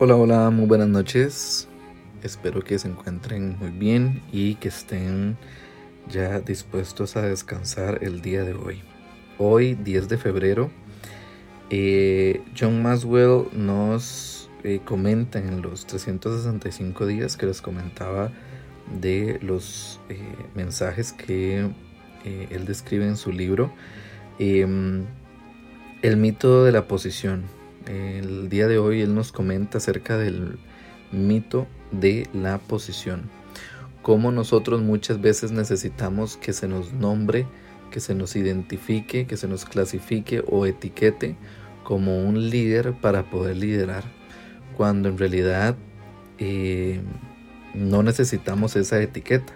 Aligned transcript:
Hola, 0.00 0.14
hola, 0.14 0.50
muy 0.50 0.66
buenas 0.68 0.86
noches. 0.86 1.66
Espero 2.22 2.62
que 2.62 2.78
se 2.78 2.86
encuentren 2.86 3.58
muy 3.58 3.70
bien 3.70 4.22
y 4.30 4.54
que 4.54 4.68
estén 4.68 5.36
ya 6.08 6.38
dispuestos 6.38 7.16
a 7.16 7.22
descansar 7.22 7.98
el 8.02 8.22
día 8.22 8.44
de 8.44 8.54
hoy. 8.54 8.80
Hoy, 9.38 9.74
10 9.74 10.08
de 10.08 10.16
febrero, 10.16 10.70
eh, 11.70 12.42
John 12.56 12.80
Maswell 12.80 13.48
nos 13.52 14.48
eh, 14.62 14.80
comenta 14.84 15.40
en 15.40 15.62
los 15.62 15.84
365 15.86 17.04
días 17.04 17.36
que 17.36 17.46
les 17.46 17.60
comentaba 17.60 18.30
de 19.00 19.40
los 19.42 19.98
eh, 20.10 20.20
mensajes 20.54 21.12
que 21.12 21.68
él 22.24 22.66
describe 22.66 23.04
en 23.04 23.16
su 23.16 23.32
libro. 23.32 23.72
Em, 24.38 25.06
el 26.02 26.16
mito 26.18 26.62
de 26.62 26.70
la 26.70 26.86
posición 26.86 27.57
el 27.88 28.48
día 28.48 28.66
de 28.68 28.78
hoy 28.78 29.00
él 29.00 29.14
nos 29.14 29.32
comenta 29.32 29.78
acerca 29.78 30.16
del 30.16 30.58
mito 31.10 31.66
de 31.90 32.28
la 32.32 32.58
posición. 32.58 33.30
Cómo 34.02 34.30
nosotros 34.30 34.80
muchas 34.82 35.20
veces 35.20 35.52
necesitamos 35.52 36.36
que 36.36 36.52
se 36.52 36.68
nos 36.68 36.92
nombre, 36.92 37.46
que 37.90 38.00
se 38.00 38.14
nos 38.14 38.36
identifique, 38.36 39.26
que 39.26 39.36
se 39.36 39.48
nos 39.48 39.64
clasifique 39.64 40.42
o 40.46 40.66
etiquete 40.66 41.36
como 41.82 42.22
un 42.22 42.50
líder 42.50 42.92
para 42.92 43.30
poder 43.30 43.56
liderar. 43.56 44.04
Cuando 44.76 45.08
en 45.08 45.18
realidad 45.18 45.76
eh, 46.38 47.00
no 47.74 48.02
necesitamos 48.02 48.76
esa 48.76 49.00
etiqueta. 49.00 49.52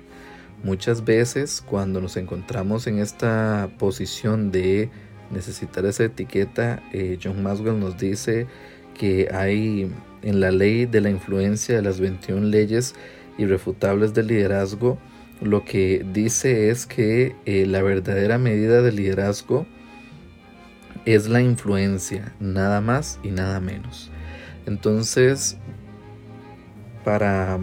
Muchas 0.64 1.04
veces 1.04 1.62
cuando 1.64 2.00
nos 2.00 2.16
encontramos 2.16 2.86
en 2.86 2.98
esta 2.98 3.70
posición 3.78 4.50
de 4.50 4.90
necesitar 5.32 5.84
esa 5.86 6.04
etiqueta, 6.04 6.82
eh, 6.92 7.18
John 7.22 7.42
Maswell 7.42 7.78
nos 7.78 7.98
dice 7.98 8.46
que 8.94 9.28
hay 9.32 9.90
en 10.22 10.40
la 10.40 10.50
ley 10.50 10.86
de 10.86 11.00
la 11.00 11.10
influencia 11.10 11.74
de 11.74 11.82
las 11.82 11.98
21 11.98 12.46
leyes 12.46 12.94
irrefutables 13.38 14.14
del 14.14 14.28
liderazgo, 14.28 14.98
lo 15.40 15.64
que 15.64 16.06
dice 16.12 16.70
es 16.70 16.86
que 16.86 17.34
eh, 17.46 17.66
la 17.66 17.82
verdadera 17.82 18.38
medida 18.38 18.82
del 18.82 18.96
liderazgo 18.96 19.66
es 21.04 21.28
la 21.28 21.40
influencia, 21.40 22.32
nada 22.38 22.80
más 22.80 23.18
y 23.24 23.30
nada 23.30 23.58
menos. 23.58 24.10
Entonces, 24.66 25.56
para 27.04 27.58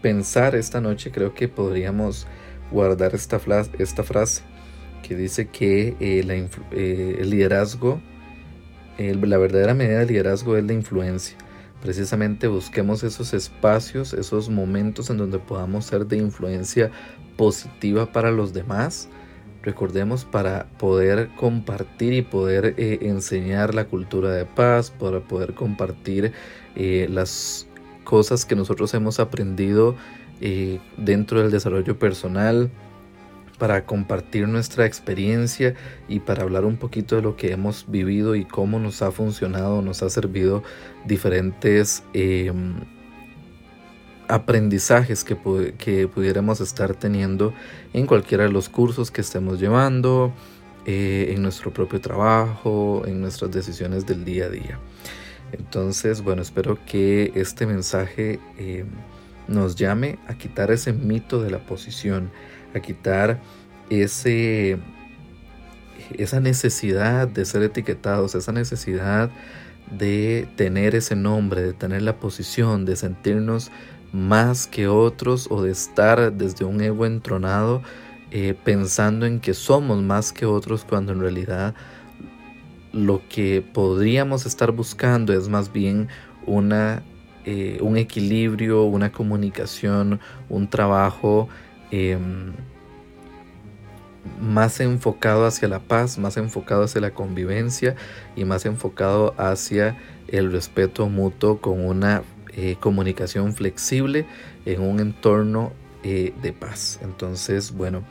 pensar 0.00 0.54
esta 0.54 0.80
noche, 0.80 1.10
creo 1.10 1.34
que 1.34 1.48
podríamos 1.48 2.28
guardar 2.70 3.14
esta, 3.16 3.40
esta 3.78 4.04
frase 4.04 4.42
que 5.10 5.16
dice 5.16 5.48
que 5.48 5.96
eh, 5.98 6.48
eh, 6.70 7.16
el 7.18 7.30
liderazgo, 7.30 8.00
la 8.96 9.38
verdadera 9.38 9.74
medida 9.74 9.98
de 9.98 10.06
liderazgo 10.06 10.56
es 10.56 10.62
la 10.62 10.72
influencia. 10.72 11.36
Precisamente 11.82 12.46
busquemos 12.46 13.02
esos 13.02 13.34
espacios, 13.34 14.12
esos 14.12 14.48
momentos 14.48 15.10
en 15.10 15.16
donde 15.16 15.40
podamos 15.40 15.86
ser 15.86 16.06
de 16.06 16.18
influencia 16.18 16.92
positiva 17.36 18.12
para 18.12 18.30
los 18.30 18.52
demás. 18.52 19.08
Recordemos 19.64 20.24
para 20.24 20.68
poder 20.78 21.30
compartir 21.34 22.12
y 22.12 22.22
poder 22.22 22.76
eh, 22.76 23.00
enseñar 23.02 23.74
la 23.74 23.86
cultura 23.86 24.30
de 24.30 24.46
paz, 24.46 24.92
para 24.92 25.18
poder 25.18 25.54
compartir 25.54 26.32
las 26.76 27.66
cosas 28.04 28.44
que 28.44 28.54
nosotros 28.54 28.94
hemos 28.94 29.18
aprendido 29.18 29.96
dentro 30.96 31.42
del 31.42 31.50
desarrollo 31.50 31.98
personal, 31.98 32.70
para 33.60 33.84
compartir 33.84 34.48
nuestra 34.48 34.86
experiencia 34.86 35.74
y 36.08 36.20
para 36.20 36.42
hablar 36.42 36.64
un 36.64 36.78
poquito 36.78 37.14
de 37.14 37.22
lo 37.22 37.36
que 37.36 37.52
hemos 37.52 37.84
vivido 37.86 38.34
y 38.34 38.46
cómo 38.46 38.80
nos 38.80 39.02
ha 39.02 39.12
funcionado, 39.12 39.82
nos 39.82 40.02
ha 40.02 40.08
servido 40.08 40.64
diferentes 41.04 42.02
em, 42.14 42.74
aprendizajes 44.28 45.24
que, 45.24 45.36
que, 45.76 46.08
pudiéramos 46.08 46.60
estar 46.62 46.94
teniendo 46.94 47.52
en 47.92 48.06
cualquiera 48.06 48.44
de 48.44 48.50
los 48.50 48.70
cursos 48.70 49.10
que 49.10 49.20
estemos 49.20 49.60
llevando, 49.60 50.32
eh, 50.86 51.34
en 51.34 51.42
nuestro 51.42 51.70
propio 51.70 52.00
trabajo, 52.00 53.02
en 53.06 53.20
nuestras 53.20 53.50
decisiones 53.50 54.06
del 54.06 54.24
día 54.24 54.46
a 54.46 54.48
día. 54.48 54.78
Entonces, 55.52 56.22
bueno, 56.22 56.40
espero 56.40 56.78
que 56.86 57.32
este 57.34 57.66
mensaje 57.66 58.40
em, 58.56 58.86
nos 59.50 59.76
llame 59.76 60.18
a 60.28 60.34
quitar 60.34 60.70
ese 60.70 60.92
mito 60.94 61.42
de 61.42 61.50
la 61.50 61.58
posición, 61.58 62.30
a 62.74 62.80
quitar 62.80 63.40
ese, 63.88 64.78
esa 66.16 66.40
necesidad 66.40 67.28
de 67.28 67.44
ser 67.44 67.62
etiquetados, 67.62 68.34
esa 68.34 68.52
necesidad 68.52 69.30
de 69.90 70.48
tener 70.56 70.94
ese 70.94 71.16
nombre, 71.16 71.62
de 71.62 71.72
tener 71.72 72.02
la 72.02 72.16
posición, 72.16 72.84
de 72.84 72.96
sentirnos 72.96 73.70
más 74.12 74.66
que 74.66 74.88
otros 74.88 75.48
o 75.50 75.62
de 75.62 75.70
estar 75.70 76.32
desde 76.32 76.64
un 76.64 76.80
ego 76.80 77.06
entronado 77.06 77.82
eh, 78.32 78.54
pensando 78.64 79.26
en 79.26 79.40
que 79.40 79.54
somos 79.54 80.02
más 80.02 80.32
que 80.32 80.46
otros 80.46 80.84
cuando 80.84 81.12
en 81.12 81.20
realidad 81.20 81.74
lo 82.92 83.22
que 83.28 83.60
podríamos 83.60 84.46
estar 84.46 84.72
buscando 84.72 85.32
es 85.32 85.48
más 85.48 85.72
bien 85.72 86.08
una, 86.46 87.02
eh, 87.44 87.78
un 87.80 87.96
equilibrio, 87.96 88.84
una 88.84 89.10
comunicación, 89.12 90.20
un 90.48 90.68
trabajo 90.68 91.48
em, 91.90 92.52
más 94.40 94.80
enfocado 94.80 95.46
hacia 95.46 95.68
la 95.68 95.80
paz, 95.80 96.18
más 96.18 96.36
enfocado 96.36 96.84
hacia 96.84 97.00
la 97.00 97.12
convivencia 97.12 97.96
y 98.36 98.44
más 98.44 98.66
enfocado 98.66 99.34
hacia 99.38 99.96
el 100.28 100.52
respeto 100.52 101.08
mutuo 101.08 101.60
con 101.60 101.84
una 101.84 102.22
eh, 102.56 102.76
comunicación 102.80 103.54
flexible 103.54 104.26
en 104.64 104.82
un 104.82 105.00
entorno 105.00 105.72
eh, 106.02 106.32
de 106.42 106.52
paz. 106.52 106.98
Entonces, 107.02 107.72
bueno, 107.72 108.02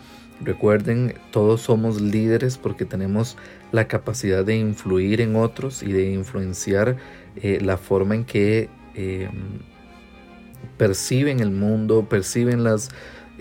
recuerden, 0.42 1.16
todos 1.32 1.62
somos 1.62 2.00
líderes 2.02 2.58
porque 2.58 2.86
tenemos 2.86 3.38
la 3.72 3.88
capacidad 3.88 4.46
de 4.46 4.58
influir 4.58 5.22
en 5.22 5.36
otros 5.36 5.84
y 5.84 5.92
de 5.92 6.12
influenciar 6.12 6.98
eh, 7.36 7.60
la 7.62 7.78
forma 7.78 8.16
en 8.16 8.26
que 8.26 8.70
em, 8.96 9.60
perciben 10.78 11.40
el 11.40 11.52
mundo, 11.52 12.08
perciben 12.10 12.64
las 12.64 12.90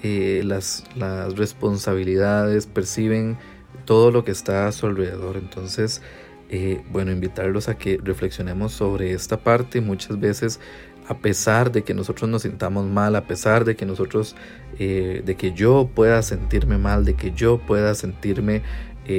eh, 0.03 0.42
las, 0.44 0.84
las, 0.97 1.36
responsabilidades, 1.36 2.66
perciben 2.66 3.36
todo 3.84 4.10
lo 4.10 4.25
que 4.25 4.31
está 4.31 4.66
a 4.66 4.72
su 4.72 4.86
alrededor. 4.86 5.36
Entonces, 5.36 6.03
eh, 6.50 6.82
bueno, 6.91 7.10
invitarlos 7.10 7.69
a 7.69 7.76
que 7.76 7.98
reflexionemos 8.03 8.72
sobre 8.72 9.12
esta 9.12 9.38
parte. 9.38 9.81
Muchas 9.81 10.19
veces, 10.20 10.60
a 11.08 11.19
pesar 11.19 11.72
de 11.72 11.82
que 11.82 11.94
nosotros 11.94 12.28
nos 12.28 12.42
sintamos 12.42 12.87
mal, 12.87 13.16
a 13.16 13.26
pesar 13.26 13.64
de 13.64 13.76
que 13.76 13.87
nosotros, 13.87 14.37
eh, 14.78 15.22
de 15.25 15.34
que 15.37 15.53
yo 15.53 15.91
pueda 15.94 16.22
sentirme 16.22 16.78
mal, 16.78 17.04
de 17.04 17.14
que 17.14 17.32
yo 17.32 17.58
pueda 17.58 17.94
sentirme 17.94 18.62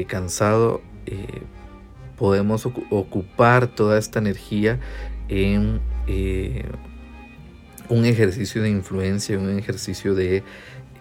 cansado, 0.07 0.83
podemos 2.15 2.67
ocupar 2.91 3.65
toda 3.65 3.97
esta 3.97 4.19
energía 4.19 4.79
en 5.29 5.81
un 7.89 8.05
ejercicio 8.05 8.61
de 8.61 8.69
influencia, 8.69 9.37
un 9.37 9.57
ejercicio 9.57 10.15
de, 10.15 10.43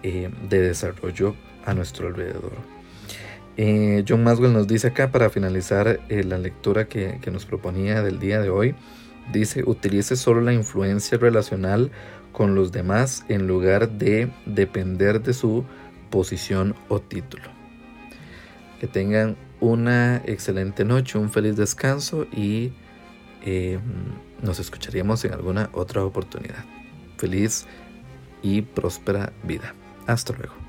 eh, 0.03 0.29
de 0.49 0.61
desarrollo 0.61 1.35
a 1.65 1.73
nuestro 1.73 2.07
alrededor. 2.07 2.51
Eh, 3.57 4.03
John 4.07 4.23
Maswell 4.23 4.53
nos 4.53 4.67
dice 4.67 4.87
acá 4.87 5.11
para 5.11 5.29
finalizar 5.29 5.99
eh, 6.09 6.23
la 6.23 6.37
lectura 6.37 6.87
que, 6.87 7.19
que, 7.21 7.31
nos 7.31 7.45
proponía 7.45 8.01
del 8.01 8.19
día 8.19 8.39
de 8.41 8.49
hoy, 8.49 8.75
dice, 9.31 9.63
utilice 9.65 10.15
solo 10.15 10.41
la 10.41 10.53
influencia 10.53 11.17
relacional 11.17 11.91
con 12.31 12.55
los 12.55 12.71
demás 12.71 13.25
en 13.27 13.47
lugar 13.47 13.89
de 13.89 14.31
depender 14.45 15.21
de 15.21 15.33
su 15.33 15.65
posición 16.09 16.75
o 16.87 16.99
título. 16.99 17.43
Que 18.79 18.87
tengan 18.87 19.35
una 19.59 20.21
excelente 20.25 20.85
noche, 20.85 21.17
un 21.17 21.29
feliz 21.29 21.57
descanso 21.57 22.25
y 22.31 22.71
nos 24.41 24.59
escucharíamos 24.59 25.23
en 25.25 25.33
alguna 25.33 25.69
otra 25.73 26.03
oportunidad. 26.03 26.65
Feliz 27.17 27.65
y 28.41 28.61
próspera 28.61 29.33
vida. 29.43 29.73
Hasta 30.07 30.33
luego. 30.33 30.68